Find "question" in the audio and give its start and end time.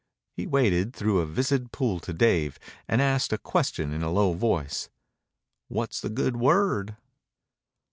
3.37-3.93